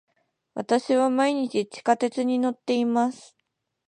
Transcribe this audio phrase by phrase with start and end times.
[0.55, 3.37] 私は毎日地下鉄に乗っています。